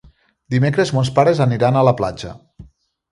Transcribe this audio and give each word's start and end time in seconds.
Dimecres 0.53 0.91
mons 0.97 1.11
pares 1.19 1.41
aniran 1.47 1.77
a 1.77 1.83
la 1.91 1.93
platja. 2.03 2.33